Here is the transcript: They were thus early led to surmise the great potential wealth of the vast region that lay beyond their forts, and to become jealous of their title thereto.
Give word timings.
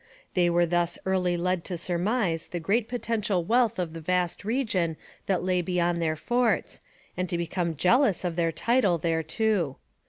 They 0.33 0.49
were 0.49 0.65
thus 0.65 0.97
early 1.05 1.37
led 1.37 1.63
to 1.65 1.77
surmise 1.77 2.47
the 2.47 2.59
great 2.59 2.87
potential 2.89 3.43
wealth 3.43 3.77
of 3.77 3.93
the 3.93 4.01
vast 4.01 4.43
region 4.43 4.97
that 5.27 5.43
lay 5.43 5.61
beyond 5.61 6.01
their 6.01 6.15
forts, 6.15 6.81
and 7.15 7.29
to 7.29 7.37
become 7.37 7.75
jealous 7.77 8.23
of 8.25 8.35
their 8.35 8.51
title 8.51 8.97
thereto. 8.97 9.77